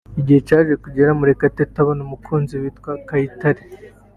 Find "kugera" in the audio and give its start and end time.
0.83-1.17